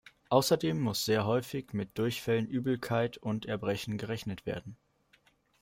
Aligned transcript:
Außerdem 0.29 0.79
muss 0.79 1.05
sehr 1.05 1.27
häufig 1.27 1.73
mit 1.73 1.95
Durchfällen, 1.99 2.47
Übelkeit 2.47 3.17
und 3.19 3.45
Erbrechen 3.45 3.99
gerechnet 3.99 4.47
werden. 4.47 4.75